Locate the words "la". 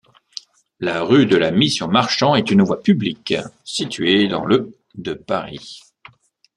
0.79-1.03, 1.37-1.51